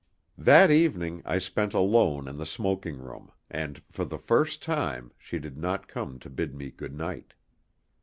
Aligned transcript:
That 0.39 0.71
evening 0.71 1.21
I 1.25 1.37
spent 1.37 1.75
alone 1.75 2.27
in 2.27 2.37
the 2.39 2.45
smoking 2.47 2.97
room, 2.97 3.31
and, 3.51 3.83
for 3.91 4.03
the 4.03 4.17
first 4.17 4.63
time, 4.63 5.11
she 5.15 5.37
did 5.37 5.59
not 5.59 5.87
come 5.87 6.17
to 6.21 6.29
bid 6.31 6.55
me 6.55 6.71
good 6.71 6.95
night. 6.97 7.35